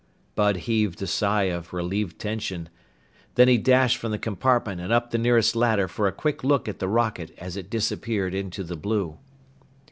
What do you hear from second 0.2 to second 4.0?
Bud heaved a sigh of relieved tension. Then he dashed